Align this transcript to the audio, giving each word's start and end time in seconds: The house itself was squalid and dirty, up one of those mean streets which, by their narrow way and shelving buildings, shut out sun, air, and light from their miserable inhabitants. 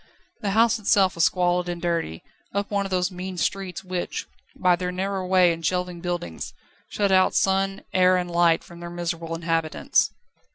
The 0.41 0.49
house 0.57 0.79
itself 0.79 1.13
was 1.13 1.25
squalid 1.25 1.69
and 1.69 1.79
dirty, 1.79 2.23
up 2.55 2.71
one 2.71 2.87
of 2.87 2.89
those 2.89 3.11
mean 3.11 3.37
streets 3.37 3.83
which, 3.83 4.25
by 4.55 4.75
their 4.75 4.91
narrow 4.91 5.23
way 5.27 5.53
and 5.53 5.63
shelving 5.63 6.01
buildings, 6.01 6.55
shut 6.89 7.11
out 7.11 7.35
sun, 7.35 7.83
air, 7.93 8.17
and 8.17 8.31
light 8.31 8.63
from 8.63 8.79
their 8.79 8.89
miserable 8.89 9.35
inhabitants. 9.35 10.09